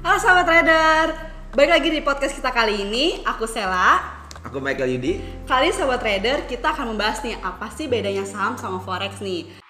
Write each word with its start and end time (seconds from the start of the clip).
Halo 0.00 0.16
sahabat 0.16 0.48
trader, 0.48 1.12
balik 1.52 1.76
lagi 1.76 1.88
di 1.92 2.00
podcast 2.00 2.32
kita 2.32 2.48
kali 2.56 2.88
ini. 2.88 3.20
Aku 3.20 3.44
Sela. 3.44 4.00
Aku 4.48 4.56
Michael 4.56 4.96
Yudi. 4.96 5.20
Kali 5.44 5.68
ini 5.68 5.76
sahabat 5.76 6.00
trader 6.00 6.48
kita 6.48 6.72
akan 6.72 6.96
membahas 6.96 7.20
nih 7.20 7.36
apa 7.36 7.68
sih 7.68 7.84
bedanya 7.84 8.24
saham 8.24 8.56
sama 8.56 8.80
forex 8.80 9.20
nih. 9.20 9.60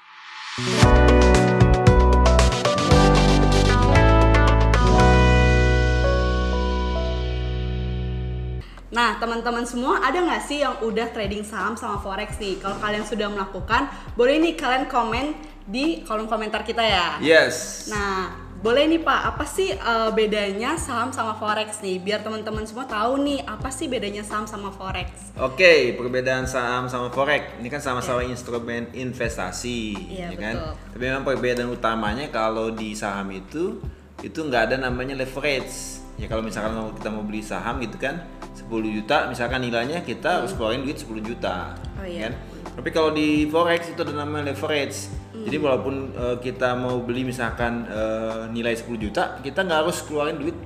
Nah, 8.94 9.18
teman-teman 9.18 9.66
semua 9.66 9.98
ada 9.98 10.22
nggak 10.22 10.46
sih 10.46 10.62
yang 10.62 10.78
udah 10.78 11.10
trading 11.10 11.42
saham 11.42 11.74
sama 11.74 11.98
forex 11.98 12.38
nih? 12.38 12.62
Kalau 12.62 12.78
kalian 12.78 13.02
sudah 13.02 13.26
melakukan, 13.26 13.90
boleh 14.14 14.38
nih 14.38 14.54
kalian 14.54 14.86
komen 14.86 15.34
di 15.66 16.06
kolom 16.06 16.30
komentar 16.30 16.62
kita 16.62 16.86
ya. 16.86 17.18
Yes. 17.18 17.90
Nah, 17.90 18.49
boleh 18.60 18.84
nih 18.92 19.00
Pak, 19.00 19.20
apa 19.34 19.44
sih 19.48 19.72
uh, 19.72 20.12
bedanya 20.12 20.76
saham 20.76 21.08
sama 21.16 21.32
forex 21.40 21.80
nih? 21.80 21.96
Biar 21.96 22.20
teman-teman 22.20 22.68
semua 22.68 22.84
tahu 22.84 23.24
nih 23.24 23.40
apa 23.48 23.72
sih 23.72 23.88
bedanya 23.88 24.20
saham 24.20 24.44
sama 24.44 24.68
forex. 24.68 25.32
Oke, 25.40 25.96
perbedaan 25.96 26.44
saham 26.44 26.84
sama 26.84 27.08
forex 27.08 27.56
ini 27.56 27.72
kan 27.72 27.80
sama-sama 27.80 28.20
instrumen 28.20 28.92
investasi, 28.92 29.96
Iya, 30.12 30.36
ya 30.36 30.38
kan? 30.38 30.54
Tapi 30.92 31.02
memang 31.08 31.24
perbedaan 31.24 31.72
utamanya 31.72 32.28
kalau 32.28 32.68
di 32.68 32.92
saham 32.92 33.32
itu 33.32 33.80
itu 34.20 34.38
nggak 34.44 34.72
ada 34.72 34.76
namanya 34.76 35.16
leverage. 35.16 36.04
Ya 36.20 36.28
kalau 36.28 36.44
misalkan 36.44 36.76
kita 37.00 37.08
mau 37.08 37.24
beli 37.24 37.40
saham 37.40 37.80
gitu 37.80 37.96
kan 37.96 38.20
10 38.52 38.68
juta 38.92 39.24
misalkan 39.32 39.64
nilainya 39.64 40.04
kita 40.04 40.44
harus 40.44 40.52
keluarin 40.52 40.84
duit 40.84 41.00
10 41.00 41.16
juta. 41.24 41.72
Oh, 41.96 42.04
iya. 42.04 42.28
kan? 42.28 42.32
Tapi 42.76 42.88
kalau 42.92 43.16
di 43.16 43.48
forex 43.48 43.88
itu 43.88 44.04
ada 44.04 44.12
namanya 44.12 44.52
leverage. 44.52 45.08
Jadi 45.40 45.56
walaupun 45.56 45.94
eh, 46.12 46.36
kita 46.38 46.76
mau 46.76 47.00
beli 47.00 47.24
misalkan 47.24 47.86
eh, 47.86 48.42
nilai 48.50 48.76
10 48.76 48.86
juta, 48.96 49.40
kita 49.40 49.64
nggak 49.64 49.78
harus 49.86 50.04
keluarin 50.04 50.36
duit 50.36 50.56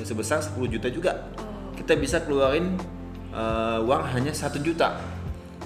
sebesar 0.00 0.40
10 0.40 0.56
juta 0.68 0.88
juga. 0.88 1.12
Kita 1.74 1.92
bisa 1.94 2.24
keluarin 2.24 2.74
eh, 3.30 3.78
uang 3.84 4.02
hanya 4.10 4.32
satu 4.32 4.58
juta. 4.58 4.96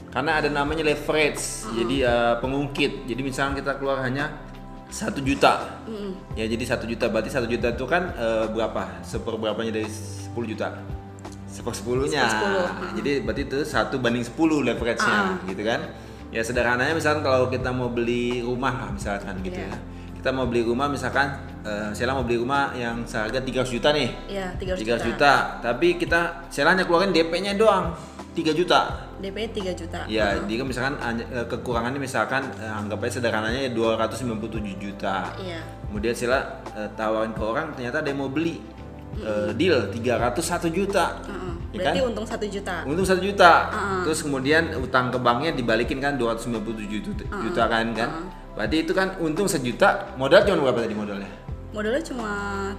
Karena 0.09 0.41
ada 0.41 0.49
namanya 0.49 0.83
leverage, 0.83 1.69
jadi 1.77 1.97
eh, 2.03 2.35
pengungkit. 2.41 3.07
Jadi 3.07 3.21
misalkan 3.21 3.61
kita 3.61 3.77
keluar 3.77 4.01
hanya 4.03 4.41
satu 4.89 5.21
juta, 5.21 5.85
ya 6.33 6.49
jadi 6.49 6.65
satu 6.65 6.89
juta 6.89 7.13
berarti 7.13 7.29
satu 7.29 7.45
juta 7.45 7.77
itu 7.77 7.85
kan 7.85 8.09
eh, 8.17 8.49
berapa? 8.49 9.05
Seperberapanya 9.05 9.71
dari 9.71 9.85
10 9.85 10.33
juta? 10.49 10.81
Sepersepuluhnya. 11.47 12.25
Sepersepuluh, 12.25 12.65
Nah, 12.65 12.93
Jadi 12.97 13.13
berarti 13.21 13.43
itu 13.45 13.59
satu 13.69 14.01
banding 14.01 14.25
10 14.25 14.65
leverage-nya, 14.65 15.17
gitu 15.45 15.63
kan? 15.63 15.81
Ya 16.29 16.41
sederhananya 16.41 16.93
misalkan 16.93 17.21
kalau 17.21 17.49
kita 17.49 17.71
mau 17.71 17.89
beli 17.89 18.41
rumah 18.41 18.75
lah 18.79 18.91
misalkan 18.91 19.41
gitu 19.41 19.57
Iya. 19.57 19.73
ya. 19.73 19.79
Kita 20.15 20.29
mau 20.31 20.45
beli 20.45 20.61
rumah 20.61 20.87
misalkan, 20.87 21.31
eh 21.63 21.95
Sela 21.95 22.11
mau 22.11 22.21
beli 22.21 22.37
rumah 22.37 22.75
yang 22.75 23.07
seharga 23.07 23.39
300 23.39 23.71
juta 23.71 23.95
nih. 23.95 24.11
Iya, 24.29 24.51
300 24.59 24.83
300 24.83 25.07
juta. 25.07 25.33
Tapi 25.59 25.95
kita 25.95 26.21
Sela 26.49 26.75
hanya 26.75 26.85
keluarin 26.85 27.15
DP-nya 27.15 27.55
doang 27.55 27.95
3 28.35 28.51
juta. 28.53 29.09
DP 29.19 29.47
3 29.49 29.73
juta. 29.73 30.03
Ya, 30.07 30.37
dia 30.37 30.57
kan 30.59 30.67
misalkan 30.67 30.95
hanya- 31.01 31.29
eh, 31.33 31.47
kekurangannya 31.47 31.99
misalkan 31.99 32.45
eh, 32.53 32.67
anggap 32.69 32.99
aja 33.01 33.19
sederhananya 33.19 33.71
297 33.71 34.75
juta. 34.77 35.31
Iya. 35.39 35.63
Kemudian 35.87 36.13
Sela 36.13 36.39
eh, 36.75 36.91
tawarin 36.93 37.33
ke 37.33 37.41
orang 37.41 37.73
ternyata 37.73 38.03
ada 38.03 38.09
yang 38.11 38.19
mau 38.19 38.29
beli. 38.29 38.59
Eh, 39.17 39.51
deal 39.55 39.87
301 39.89 40.67
juta. 40.69 41.15
Heeh. 41.25 41.55
Ya 41.55 41.58
Berarti 41.69 42.01
kan? 42.01 42.09
untung 42.09 42.27
1 42.27 42.49
juta. 42.49 42.75
Untung 42.89 43.05
1 43.05 43.21
juta. 43.21 43.53
Heeh. 43.69 44.01
Terus 44.09 44.19
kemudian 44.25 44.63
utang 44.81 45.13
ke 45.13 45.19
banknya 45.21 45.53
dibalikin 45.53 46.01
kan 46.01 46.17
297 46.17 47.05
juta, 47.05 47.25
juta 47.29 47.63
kan 47.69 47.87
kan. 47.93 48.11
Berarti 48.57 48.77
itu 48.83 48.93
kan 48.97 49.15
untung 49.23 49.47
sejuta, 49.47 50.17
modal 50.19 50.43
cuma 50.43 50.67
berapa 50.67 50.83
tadi 50.83 50.97
modalnya? 50.97 51.31
Modalnya 51.71 52.03
cuma 52.03 52.31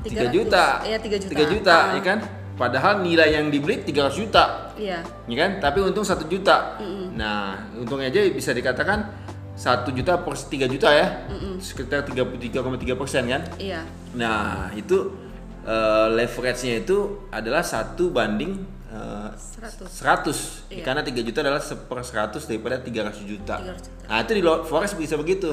3 0.03 0.27
300. 0.27 0.33
juta. 0.33 0.65
Iya, 0.83 0.97
3 0.99 1.15
juta. 1.21 1.31
3 1.37 1.45
juta, 1.53 1.75
Ah, 1.77 1.95
ya 1.95 2.01
kan? 2.03 2.19
Padahal 2.59 2.93
nilai 2.99 3.31
yang 3.39 3.47
dibeli 3.47 3.79
300 3.87 4.19
juta. 4.19 4.75
Iya. 4.75 4.99
ya 5.05 5.35
kan? 5.37 5.51
Tapi 5.63 5.79
untung 5.79 6.03
satu 6.03 6.27
juta. 6.27 6.75
Nah, 7.15 7.55
untungnya 7.77 8.11
aja 8.11 8.19
bisa 8.27 8.51
dikatakan 8.51 9.07
satu 9.55 9.95
juta 9.95 10.19
per 10.19 10.35
3 10.35 10.67
juta 10.67 10.91
ya, 10.91 11.29
sekitar 11.61 12.03
33,3 12.03 12.99
persen 12.99 13.29
kan? 13.31 13.47
Iya. 13.55 13.85
Nah, 14.17 14.73
itu 14.75 15.15
eh, 15.63 16.07
leverage-nya 16.09 16.81
itu 16.81 17.27
adalah 17.29 17.61
satu 17.61 18.09
banding 18.09 18.78
eh, 18.89 19.29
100. 19.31 19.85
100 19.85 20.69
Iya. 20.69 20.83
karena 20.83 21.01
3 21.01 21.21
juta 21.21 21.39
adalah 21.39 21.61
seper 21.61 21.99
100 21.99 22.43
daripada 22.43 22.75
300 22.77 23.21
juta. 23.23 23.55
300 23.57 23.85
juta. 23.85 24.05
Nah, 24.05 24.17
itu 24.19 24.31
di 24.33 24.41
forex 24.41 24.87
bisa 24.93 25.15
begitu. 25.15 25.51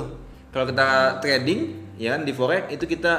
Kalau 0.49 0.65
kita 0.65 0.89
trading 1.21 1.61
ya 1.97 2.17
kan 2.17 2.25
di 2.25 2.33
forex 2.33 2.69
itu 2.71 2.85
kita 2.87 3.13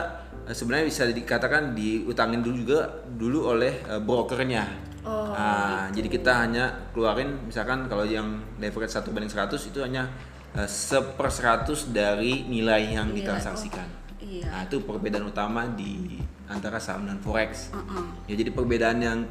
eh, 0.44 0.54
sebenarnya 0.54 0.86
bisa 0.86 1.06
dikatakan 1.06 1.72
diutangin 1.72 2.42
dulu 2.42 2.56
juga 2.58 2.80
dulu 3.08 3.40
oleh 3.48 3.74
eh, 3.84 4.02
brokernya. 4.02 4.66
Oh, 5.02 5.32
Nah, 5.32 5.88
jadi 5.90 6.10
kita 6.10 6.32
hanya 6.36 6.92
keluarin 6.92 7.46
misalkan 7.46 7.88
kalau 7.88 8.04
yang 8.04 8.28
leverage 8.58 8.92
1 8.92 9.08
banding 9.08 9.30
100 9.30 9.56
itu 9.64 9.80
hanya 9.80 10.10
seper 10.58 11.30
100 11.30 11.64
dari 11.88 12.44
nilai 12.44 12.92
yang 12.92 13.08
Nilai, 13.08 13.22
ditransaksikan. 13.22 13.88
oh, 13.88 14.20
iya. 14.20 14.50
Nah, 14.50 14.62
itu 14.66 14.82
perbedaan 14.82 15.24
utama 15.24 15.70
di 15.70 16.18
antara 16.50 16.76
saham 16.76 17.06
dan 17.06 17.22
forex. 17.22 17.70
Heeh. 17.70 18.04
Ya 18.26 18.34
jadi 18.36 18.52
perbedaan 18.52 18.98
yang 18.98 19.30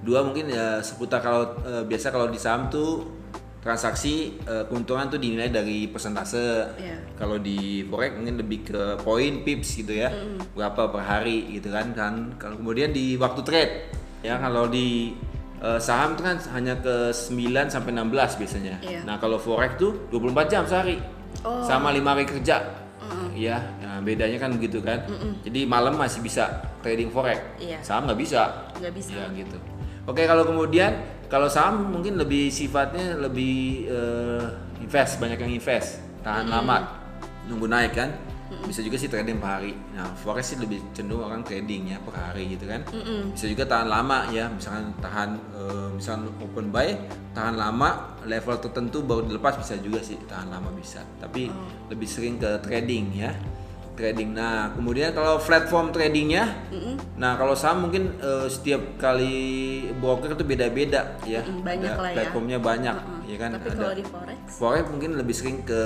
kedua 0.00 0.24
mungkin 0.24 0.48
ya 0.48 0.80
seputar 0.80 1.20
kalau 1.20 1.60
eh, 1.60 1.84
biasa 1.84 2.08
kalau 2.08 2.32
di 2.32 2.40
saham 2.40 2.72
tuh 2.72 3.20
transaksi 3.60 4.40
eh, 4.40 4.64
keuntungan 4.66 5.12
tuh 5.12 5.20
dinilai 5.20 5.52
dari 5.52 5.86
persentase. 5.86 6.74
Iya. 6.80 6.96
Kalau 7.20 7.36
di 7.36 7.84
forex 7.84 8.16
mungkin 8.16 8.40
lebih 8.40 8.72
ke 8.72 8.82
poin 9.04 9.44
pips 9.44 9.84
gitu 9.84 9.92
ya. 9.92 10.08
Berapa 10.56 10.88
per 10.88 11.04
hari 11.04 11.52
gitu 11.52 11.68
kan 11.68 11.92
kan. 11.92 12.14
Kalau 12.40 12.56
kemudian 12.56 12.90
di 12.90 13.20
waktu 13.20 13.40
trade 13.44 13.72
ya 14.24 14.40
kalau 14.40 14.68
di 14.68 15.12
eh, 15.60 15.80
saham 15.80 16.16
itu 16.16 16.22
kan 16.24 16.36
hanya 16.56 16.80
ke 16.80 17.12
9 17.12 17.68
sampai 17.68 17.92
16 17.92 18.40
biasanya. 18.40 18.74
Iya. 18.80 19.00
Nah, 19.04 19.20
kalau 19.20 19.36
forex 19.36 19.76
tuh 19.76 20.08
24 20.08 20.48
jam 20.48 20.64
sehari. 20.64 20.96
Oh. 21.44 21.60
Sama 21.62 21.92
5 21.92 22.00
hari 22.16 22.24
kerja. 22.26 22.80
Iya, 23.40 23.56
nah, 23.80 24.04
bedanya 24.04 24.36
kan 24.36 24.52
begitu 24.52 24.84
kan. 24.84 25.00
Jadi 25.40 25.64
malam 25.64 25.96
masih 25.96 26.20
bisa 26.20 26.60
trading 26.84 27.08
forex. 27.08 27.40
Iya. 27.56 27.80
Saham 27.80 28.04
nggak 28.04 28.20
bisa. 28.20 28.68
Nggak 28.76 28.94
bisa. 29.00 29.16
Ya 29.16 29.24
gitu. 29.32 29.56
Oke, 30.08 30.24
kalau 30.24 30.44
kemudian 30.48 30.96
kalau 31.30 31.46
saham 31.46 31.92
mungkin 31.94 32.16
lebih 32.18 32.50
sifatnya 32.50 33.14
lebih 33.20 33.86
eh, 33.86 34.44
invest, 34.82 35.20
banyak 35.20 35.38
yang 35.38 35.52
invest, 35.54 36.00
tahan 36.24 36.48
lama, 36.50 36.76
nunggu 37.46 37.66
naik 37.68 37.94
kan. 37.94 38.10
Bisa 38.66 38.82
juga 38.82 38.98
sih 38.98 39.06
trading 39.06 39.38
per 39.38 39.46
hari. 39.46 39.78
Nah, 39.94 40.10
forex 40.10 40.50
sih 40.50 40.58
lebih 40.58 40.82
cenderung 40.90 41.22
orang 41.22 41.46
trading 41.46 41.94
ya 41.94 42.02
per 42.02 42.18
hari 42.18 42.50
gitu 42.50 42.66
kan. 42.66 42.82
Bisa 43.30 43.46
juga 43.46 43.62
tahan 43.62 43.86
lama 43.86 44.26
ya, 44.34 44.50
misalkan 44.50 44.90
tahan 44.98 45.30
eh, 45.54 45.88
misalkan 45.94 46.34
open 46.42 46.66
buy, 46.74 46.88
tahan 47.30 47.54
lama 47.54 48.18
level 48.26 48.58
tertentu 48.58 49.06
baru 49.06 49.22
dilepas 49.30 49.54
bisa 49.54 49.78
juga 49.78 50.02
sih 50.02 50.18
tahan 50.26 50.50
lama 50.50 50.74
bisa. 50.74 50.98
Tapi 51.22 51.46
lebih 51.94 52.08
sering 52.10 52.42
ke 52.42 52.58
trading 52.66 53.14
ya. 53.14 53.30
Trading. 53.90 54.32
Nah, 54.32 54.72
kemudian 54.72 55.12
kalau 55.12 55.36
platform 55.36 55.92
tradingnya, 55.92 56.48
nah 57.20 57.36
kalau 57.36 57.52
saham 57.52 57.84
mungkin 57.84 58.16
eh, 58.16 58.48
setiap 58.48 58.96
kali 58.96 59.36
broker 60.00 60.32
itu 60.32 60.40
beda-beda 60.40 61.20
ya. 61.22 61.44
Mm-mm, 61.44 61.60
banyak 61.60 61.92
Ada 61.92 62.00
lah 62.00 62.10
ya. 62.10 62.16
Platformnya 62.16 62.58
banyak, 62.58 62.96
Heeh. 62.96 63.20
ya 63.28 63.36
kan. 63.36 63.48
Tapi 63.52 63.66
Ada- 63.68 63.76
kalau 63.76 63.92
di 63.92 64.04
forex, 64.08 64.38
Forex 64.50 64.84
mungkin 64.88 65.10
lebih 65.20 65.34
sering 65.36 65.62
ke 65.62 65.82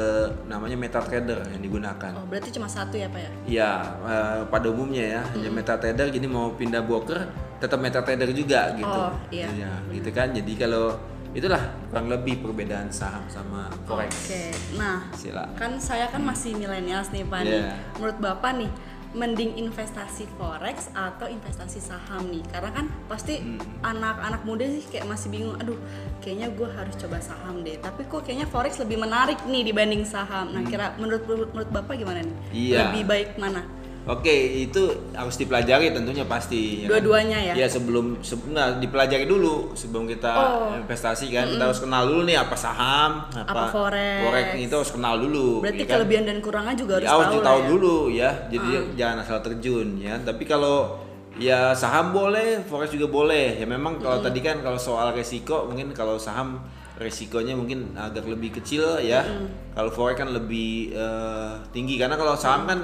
namanya 0.47 0.79
MetaTrader 0.79 1.43
yang 1.51 1.61
digunakan. 1.61 2.13
oh 2.15 2.25
berarti 2.31 2.55
cuma 2.55 2.71
satu 2.71 2.95
ya 2.95 3.11
Pak 3.11 3.19
ya? 3.19 3.31
Ya, 3.45 3.71
eh, 4.07 4.41
pada 4.47 4.67
umumnya 4.71 5.05
ya, 5.19 5.23
hanya 5.35 5.51
MetaTrader 5.51 6.07
jadi 6.09 6.27
mau 6.31 6.55
pindah 6.55 6.87
broker 6.87 7.19
tetap 7.59 7.83
MetaTrader 7.83 8.31
juga 8.31 8.79
gitu. 8.79 8.87
Oh, 8.87 9.11
iya. 9.29 9.51
Ya, 9.51 9.73
gitu 9.91 10.15
kan. 10.15 10.31
Jadi 10.31 10.55
kalau 10.55 10.95
itulah 11.35 11.59
kurang 11.91 12.07
lebih 12.07 12.47
perbedaan 12.47 12.87
saham 12.95 13.27
sama 13.27 13.67
forex. 13.91 14.31
Oke. 14.31 14.54
Nah, 14.95 15.03
Sila. 15.13 15.45
kan 15.55 15.77
saya 15.77 16.07
kan 16.07 16.23
masih 16.23 16.55
milenials 16.55 17.11
nih 17.11 17.23
Pak 17.23 17.41
nih. 17.43 17.61
Iya. 17.61 17.75
Menurut 17.99 18.19
Bapak 18.19 18.53
nih, 18.55 18.71
mending 19.15 19.55
investasi 19.57 20.27
forex 20.35 20.91
atau 20.91 21.27
investasi 21.27 21.79
saham 21.79 22.27
nih? 22.27 22.43
Karena 22.51 22.71
kan 22.73 22.87
pasti 23.07 23.39
Hmm. 23.39 23.59
anak-anak 23.81 24.43
muda 24.43 24.67
sih 24.67 24.83
kayak 24.85 25.07
masih 25.07 25.31
bingung. 25.31 25.55
Aduh, 25.57 25.79
kayaknya 26.19 26.51
gue 26.51 26.67
harus 26.67 26.95
coba 26.95 27.19
saham 27.19 27.63
deh. 27.63 27.79
Tapi 27.79 28.07
kok 28.07 28.23
kayaknya 28.23 28.47
forex 28.47 28.79
lebih 28.79 28.99
menarik 28.99 29.39
nih 29.47 29.63
dibanding 29.63 30.03
saham. 30.03 30.51
Nah, 30.51 30.63
kira 30.63 30.95
menurut 30.99 31.23
menurut 31.27 31.71
Bapak 31.71 31.95
gimana 31.95 32.23
nih? 32.23 32.35
Hmm. 32.35 32.51
Iya. 32.55 32.79
Lebih 32.91 33.03
baik 33.07 33.29
mana? 33.39 33.63
Oke, 34.05 34.29
itu 34.61 34.85
harus 35.11 35.33
dipelajari 35.35 35.89
tentunya 35.89 36.29
pasti. 36.29 36.85
ya 36.85 36.87
kan? 36.87 36.91
Dua-duanya 36.93 37.39
ya? 37.41 37.53
Iya 37.57 37.67
sebelum 37.67 38.21
sebelumnya 38.21 38.77
dipelajari 38.77 39.25
dulu 39.25 39.73
sebelum 39.73 40.05
kita 40.05 40.29
Oh. 40.29 40.77
investasi 40.77 41.33
kan. 41.33 41.49
Kita 41.49 41.65
harus 41.65 41.81
kenal 41.81 42.05
dulu 42.05 42.23
nih 42.23 42.37
apa 42.37 42.53
saham, 42.53 43.25
apa, 43.33 43.49
Apa 43.49 43.65
forex. 43.73 44.21
Forex 44.21 44.47
itu 44.61 44.75
harus 44.75 44.93
kenal 44.93 45.15
dulu. 45.17 45.65
Berarti 45.65 45.81
ya 45.81 45.87
kan? 45.87 45.95
kelebihan 45.97 46.25
dan 46.27 46.39
kurangnya 46.39 46.75
juga 46.75 46.93
harus 46.95 47.07
Ya, 47.07 47.17
harus 47.17 47.41
tahu 47.41 47.61
ya. 47.61 47.67
dulu 47.67 47.97
ya. 48.09 48.31
Jadi 48.51 48.69
jangan 48.95 49.17
asal 49.19 49.39
terjun 49.41 49.89
ya. 49.97 50.15
Tapi 50.21 50.43
kalau 50.45 51.01
ya 51.35 51.73
saham 51.73 52.13
boleh, 52.13 52.61
forex 52.63 52.93
juga 52.93 53.09
boleh. 53.09 53.57
Ya 53.57 53.65
memang 53.65 53.97
kalau 53.97 54.21
tadi 54.21 54.39
kan 54.39 54.61
kalau 54.61 54.77
soal 54.77 55.17
resiko 55.17 55.65
mungkin 55.65 55.91
kalau 55.91 56.21
saham 56.21 56.61
resikonya 56.95 57.57
mungkin 57.57 57.97
agak 57.97 58.29
lebih 58.29 58.53
kecil 58.55 59.01
ya. 59.01 59.25
Kalau 59.73 59.89
forex 59.89 60.15
kan 60.15 60.29
lebih 60.29 60.93
eh, 60.93 61.53
tinggi 61.73 61.97
karena 61.97 62.15
kalau 62.15 62.37
saham 62.37 62.69
kan 62.69 62.81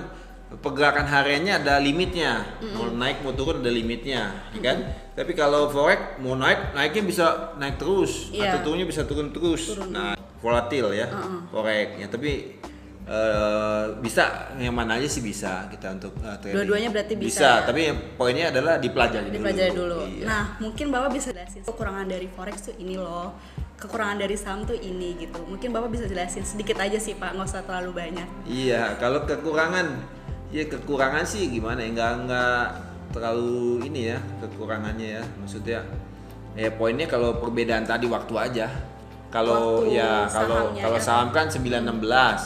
pergerakan 0.59 1.07
hariannya 1.07 1.63
ada 1.63 1.79
limitnya. 1.79 2.43
Mau 2.75 2.91
naik 2.91 3.23
mau 3.23 3.31
turun 3.31 3.63
ada 3.63 3.71
limitnya, 3.71 4.51
ya 4.51 4.61
kan? 4.61 4.79
Tapi 5.15 5.33
kalau 5.33 5.71
forex 5.71 6.19
mau 6.19 6.35
naik, 6.35 6.75
naiknya 6.75 7.03
bisa 7.05 7.25
naik 7.55 7.79
terus 7.79 8.35
Iya. 8.35 8.59
atau 8.59 8.67
turunnya 8.67 8.85
bisa 8.85 9.07
turun 9.07 9.31
terus. 9.31 9.79
Nah, 9.87 10.19
volatil 10.43 10.91
ya 10.91 11.07
forex. 11.49 12.03
Ya, 12.03 12.07
tapi 12.09 12.59
eh, 13.07 13.85
bisa 13.99 14.51
yang 14.57 14.71
mana 14.71 14.99
aja 14.99 15.07
sih 15.07 15.19
bisa 15.19 15.67
kita 15.67 15.95
untuk 15.95 16.15
eh, 16.19 16.35
trading. 16.39 16.57
Dua-duanya 16.57 16.89
berarti 16.91 17.15
bisa 17.15 17.27
Bisa, 17.27 17.51
ya? 17.51 17.67
tapi 17.67 17.83
poinnya 18.15 18.51
adalah 18.51 18.79
dipelajari, 18.79 19.29
dipelajari 19.31 19.71
dulu. 19.71 19.99
Iya. 20.07 20.25
Nah, 20.27 20.45
mungkin 20.59 20.91
Bapak 20.91 21.11
bisa 21.11 21.31
jelasin 21.31 21.63
kekurangan 21.63 22.07
dari 22.07 22.27
forex 22.27 22.71
tuh 22.71 22.75
ini 22.75 22.95
loh. 22.95 23.35
Kekurangan 23.81 24.21
dari 24.21 24.37
saham 24.37 24.69
tuh 24.69 24.77
ini 24.77 25.17
gitu. 25.17 25.41
Mungkin 25.43 25.73
Bapak 25.73 25.89
bisa 25.89 26.05
jelasin 26.05 26.45
sedikit 26.45 26.77
aja 26.79 27.01
sih 27.01 27.17
Pak, 27.17 27.33
nggak 27.33 27.49
usah 27.49 27.65
terlalu 27.65 27.97
banyak. 27.97 28.29
Iya, 28.45 29.01
kalau 29.01 29.25
kekurangan, 29.25 29.87
ya 30.51 30.65
kekurangan 30.67 31.23
sih 31.25 31.49
gimana 31.49 31.81
ya, 31.83 31.91
nggak 31.95 32.13
nggak 32.27 32.63
terlalu 33.11 33.87
ini 33.91 34.15
ya 34.15 34.19
kekurangannya 34.39 35.09
ya, 35.19 35.23
maksudnya 35.39 35.81
ya 36.55 36.71
poinnya 36.75 37.07
kalau 37.07 37.39
perbedaan 37.39 37.87
tadi 37.87 38.07
waktu 38.11 38.35
aja. 38.37 38.67
Kalau 39.31 39.87
Waktu 39.87 39.95
ya 39.95 40.27
kalau 40.27 40.75
kalau 40.75 40.99
ya. 40.99 41.07
saham 41.07 41.31
kan 41.31 41.47
916 41.47 41.87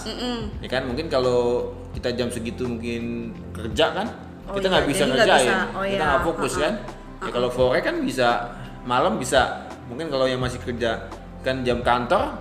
Mm-mm. 0.04 0.38
ya 0.60 0.68
kan? 0.68 0.84
Mungkin 0.84 1.08
kalau 1.08 1.72
kita 1.96 2.12
jam 2.12 2.28
segitu 2.28 2.68
mungkin 2.68 3.32
kerja 3.56 3.88
kan? 3.96 4.06
Oh 4.44 4.52
kita 4.52 4.68
iya, 4.68 4.72
nggak 4.76 4.86
bisa 4.92 5.00
jadi 5.00 5.08
nggak 5.08 5.24
ngerjain. 5.24 5.48
bisa. 5.48 5.56
Oh 5.72 5.84
kita 5.88 5.96
iya, 5.96 6.04
nggak 6.04 6.22
fokus 6.28 6.52
ha-ha. 6.52 6.64
kan? 6.68 6.74
Ya 7.24 7.30
kalau 7.32 7.48
forex 7.48 7.82
kan 7.88 7.96
bisa 8.04 8.28
malam 8.84 9.16
bisa. 9.16 9.64
Mungkin 9.88 10.12
kalau 10.12 10.28
yang 10.28 10.44
masih 10.44 10.60
kerja 10.60 11.08
kan 11.40 11.64
jam 11.64 11.80
kantor 11.80 12.36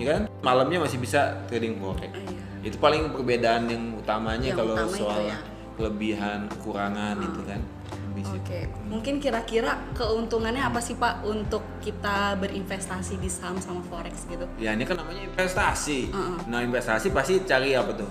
ya 0.00 0.04
kan? 0.08 0.20
Malamnya 0.40 0.80
masih 0.80 0.96
bisa 0.96 1.36
trading 1.44 1.76
forex. 1.76 2.08
Oh 2.08 2.24
iya. 2.32 2.40
Itu 2.66 2.76
paling 2.76 3.08
perbedaan 3.08 3.64
yang 3.64 3.94
utamanya 3.94 4.50
Yang 4.50 4.58
kalau 4.58 4.74
utama 4.74 4.90
itu 4.90 4.98
soal 4.98 5.20
ya. 5.24 5.38
kelebihan 5.72 6.38
kekurangan 6.48 7.16
itu 7.20 7.40
kan 7.42 7.60
Lebih 7.86 8.22
sih. 8.24 8.38
Oke, 8.38 8.58
mungkin 8.84 9.14
kira-kira 9.16 9.72
keuntungannya 9.92 10.58
apa 10.60 10.80
sih 10.80 10.94
Pak 10.94 11.22
untuk 11.22 11.62
kita 11.78 12.34
berinvestasi 12.36 13.16
di 13.16 13.28
saham 13.28 13.56
sama 13.56 13.78
forex 13.82 14.26
gitu? 14.26 14.42
ya 14.56 14.72
ini 14.72 14.82
kan 14.82 14.96
namanya 14.96 15.22
investasi 15.24 16.10
Heeh. 16.10 16.36
nah 16.46 16.58
investasi 16.60 17.10
pasti 17.10 17.38
cari 17.42 17.72
apa 17.72 17.92
tuh 17.94 18.10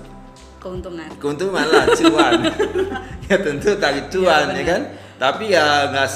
Keuntungan. 0.57 1.05
keuntungan 1.19 1.61
lah 1.63 1.85
cuan 1.91 2.41
ya 3.27 3.37
tentu 3.37 3.75
cari 3.75 4.01
cuan 4.07 4.45
Iya, 4.47 4.55
ya 4.55 4.63
kan 4.63 4.81
tapi 5.15 5.43
ya 5.47 5.65
nggak 5.89 6.09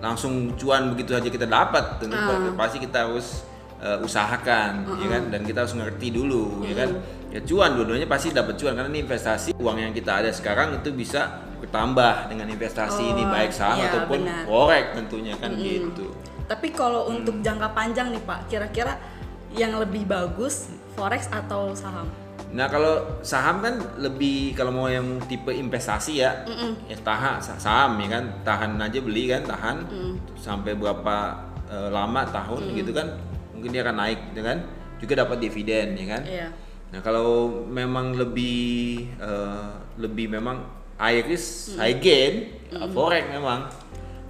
langsung 0.00 0.32
cuan 0.54 0.90
begitu 0.90 1.12
aja 1.12 1.28
kita 1.28 1.44
dapat 1.44 1.98
tentu 1.98 2.16
Ah. 2.16 2.50
pasti 2.56 2.78
kita 2.78 3.04
harus 3.04 3.44
eh, 3.78 3.98
usahakan 4.00 4.84
ya 4.98 5.08
kan 5.08 5.22
dan 5.28 5.40
kita 5.42 5.62
harus 5.62 5.72
ngerti 5.72 6.08
dulu 6.10 6.62
ya 6.62 6.74
kan. 6.76 6.90
Ya 7.30 7.40
cuan 7.40 7.70
dua-duanya 7.72 8.04
pasti 8.04 8.30
dapat 8.30 8.54
cuan 8.54 8.74
karena 8.74 8.88
ini 8.88 9.00
investasi 9.00 9.54
uang 9.54 9.76
yang 9.78 9.92
kita 9.92 10.18
ada 10.18 10.30
sekarang 10.30 10.74
itu 10.74 10.90
bisa 10.90 11.30
bertambah 11.58 12.26
dengan 12.26 12.48
investasi 12.48 13.02
ini 13.06 13.22
Oh, 13.22 13.30
baik 13.30 13.50
saham 13.50 13.78
iya, 13.78 13.88
ataupun 13.88 14.18
benar. 14.20 14.44
forex 14.44 14.84
tentunya 14.92 15.34
kan 15.36 15.50
gitu 15.54 16.10
Tapi 16.44 16.68
kalau 16.70 17.06
Hmm. 17.06 17.14
untuk 17.16 17.38
jangka 17.38 17.70
panjang 17.70 18.10
nih 18.10 18.18
Pak, 18.20 18.50
kira-kira 18.50 18.98
yang 19.52 19.78
lebih 19.78 20.02
bagus 20.02 20.66
forex 20.92 21.30
atau 21.30 21.70
saham? 21.72 22.10
Nah 22.50 22.66
kalau 22.66 23.22
saham 23.22 23.62
kan 23.62 23.78
lebih 23.96 24.58
kalau 24.58 24.74
mau 24.74 24.90
yang 24.90 25.22
tipe 25.24 25.46
investasi 25.48 26.18
ya, 26.18 26.42
ya 26.84 26.98
tahan 26.98 27.38
sa- 27.38 27.54
saham 27.54 27.94
ya 28.02 28.10
kan, 28.10 28.24
tahan 28.42 28.74
aja 28.76 28.98
beli 28.98 29.30
kan, 29.30 29.46
tahan 29.46 29.86
sampai 30.34 30.74
berapa 30.74 31.38
eh, 31.70 31.86
lama 31.88 32.26
tahun 32.26 32.74
gitu 32.74 32.90
kan, 32.90 33.06
mungkin 33.54 33.70
dia 33.70 33.86
akan 33.86 33.96
naik, 33.96 34.34
ya 34.34 34.42
kan, 34.42 34.58
juga 34.98 35.22
dapat 35.22 35.38
dividen 35.38 35.94
ya 35.94 36.06
kan. 36.08 36.22
Iya. 36.26 36.48
Nah 36.90 37.00
kalau 37.00 37.62
memang 37.70 38.18
lebih 38.18 39.06
eh, 39.16 39.70
lebih 39.96 40.26
memang 40.26 40.66
high 40.98 41.22
risk 41.22 41.78
high 41.78 41.96
gain, 41.96 42.34
ya, 42.68 42.84
forex 42.90 43.24
memang 43.30 43.70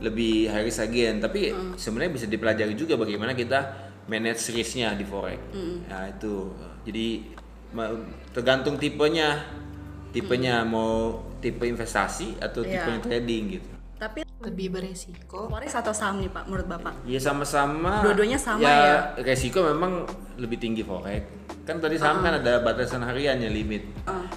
lebih 0.01 0.49
high 0.49 0.65
risk 0.65 0.85
high 0.85 0.93
gain, 0.93 1.19
tapi 1.19 1.51
sebenarnya 1.75 2.13
bisa 2.13 2.27
dipelajari 2.29 2.77
juga 2.77 3.01
bagaimana 3.01 3.33
kita 3.33 3.89
manage 4.07 4.53
risknya 4.53 4.93
di 4.93 5.05
forex. 5.05 5.41
Nah 5.89 6.09
itu. 6.09 6.53
Jadi 6.85 7.33
tergantung 8.35 8.77
tipenya, 8.77 9.45
tipenya 10.13 10.61
mau 10.67 11.23
tipe 11.41 11.65
investasi 11.65 12.37
atau 12.43 12.61
Iya. 12.61 12.83
tipe 12.83 13.09
trading 13.09 13.45
gitu. 13.57 13.80
Tapi 14.01 14.25
lebih 14.41 14.73
beresiko 14.73 15.53
forex 15.53 15.77
atau 15.77 15.93
saham 15.93 16.25
nih 16.25 16.33
Pak 16.33 16.49
menurut 16.49 16.65
Bapak? 16.65 17.05
Ya 17.05 17.21
sama-sama. 17.21 18.01
Dua-duanya 18.01 18.41
sama 18.41 18.65
ya? 18.65 19.13
Resiko 19.21 19.61
memang 19.61 20.09
lebih 20.41 20.57
tinggi 20.57 20.81
forex. 20.81 21.21
Kan 21.69 21.85
tadi 21.85 22.01
saham 22.01 22.25
kan 22.25 22.41
ada 22.41 22.65
batasan 22.65 23.05
hariannya 23.05 23.53
limit. 23.53 23.85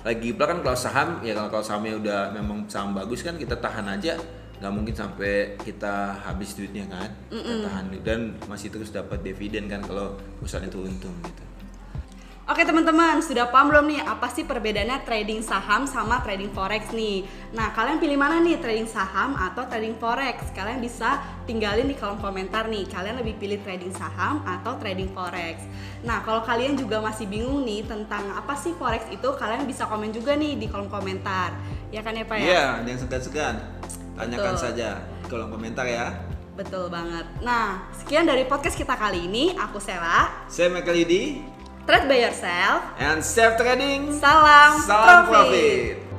Lagi 0.04 0.36
pula 0.36 0.52
kan 0.52 0.60
kalau 0.60 0.76
saham 0.76 1.24
ya 1.24 1.32
kalau 1.32 1.48
kalau 1.48 1.64
sahamnya 1.64 1.96
udah 1.96 2.20
memang 2.36 2.68
saham 2.68 2.92
bagus 2.92 3.24
kan 3.24 3.40
kita 3.40 3.56
tahan 3.56 3.88
aja 3.88 4.20
nggak 4.64 4.80
mungkin 4.80 4.96
sampai 4.96 5.60
kita 5.60 6.24
habis 6.24 6.56
duitnya 6.56 6.88
kan 6.88 7.12
kita 7.28 7.68
tahan 7.68 7.86
dan 8.00 8.20
masih 8.48 8.72
terus 8.72 8.96
dapat 8.96 9.20
dividen 9.20 9.68
kan 9.68 9.84
kalau 9.84 10.16
perusahaan 10.40 10.64
itu 10.64 10.80
untung 10.80 11.12
gitu 11.20 11.44
Oke 12.54 12.70
teman-teman, 12.70 13.18
sudah 13.18 13.50
paham 13.50 13.74
belum 13.74 13.90
nih 13.90 14.06
apa 14.06 14.30
sih 14.30 14.46
perbedaannya 14.46 15.02
trading 15.10 15.42
saham 15.42 15.90
sama 15.90 16.22
trading 16.22 16.54
forex 16.54 16.94
nih? 16.94 17.26
Nah, 17.50 17.74
kalian 17.74 17.98
pilih 17.98 18.14
mana 18.14 18.38
nih, 18.46 18.62
trading 18.62 18.86
saham 18.86 19.34
atau 19.34 19.66
trading 19.66 19.98
forex? 19.98 20.54
Kalian 20.54 20.78
bisa 20.78 21.18
tinggalin 21.50 21.90
di 21.90 21.98
kolom 21.98 22.22
komentar 22.22 22.70
nih, 22.70 22.86
kalian 22.86 23.18
lebih 23.18 23.42
pilih 23.42 23.58
trading 23.66 23.90
saham 23.90 24.46
atau 24.46 24.78
trading 24.78 25.10
forex. 25.18 25.66
Nah, 26.06 26.22
kalau 26.22 26.46
kalian 26.46 26.78
juga 26.78 27.02
masih 27.02 27.26
bingung 27.26 27.66
nih 27.66 27.90
tentang 27.90 28.22
apa 28.38 28.54
sih 28.54 28.78
forex 28.78 29.10
itu, 29.10 29.34
kalian 29.34 29.66
bisa 29.66 29.90
komen 29.90 30.14
juga 30.14 30.38
nih 30.38 30.54
di 30.54 30.70
kolom 30.70 30.94
komentar. 30.94 31.58
Ya 31.90 32.06
kan 32.06 32.14
ya 32.14 32.22
Pak 32.22 32.38
ya? 32.38 32.46
Iya, 32.46 32.66
jangan 32.86 33.00
segan-segan 33.02 33.56
tanyakan 34.14 34.54
Betul. 34.54 34.62
saja 34.62 35.02
di 35.02 35.26
kolom 35.26 35.50
komentar 35.50 35.90
ya 35.90 36.14
Betul 36.54 36.94
banget. 36.94 37.26
Nah, 37.42 37.90
sekian 37.98 38.30
dari 38.30 38.46
podcast 38.46 38.78
kita 38.78 38.94
kali 38.94 39.26
ini. 39.26 39.58
Aku 39.58 39.82
Sela, 39.82 40.46
saya 40.46 40.70
Michael 40.70 41.02
Yudi 41.02 41.24
Trade 41.86 42.08
by 42.08 42.16
Yourself. 42.24 42.84
and 43.00 43.20
safe 43.24 43.58
trading 43.60 44.08
Salam, 44.20 44.80
salam 44.88 45.26
profit. 45.28 46.00
profit. 46.00 46.13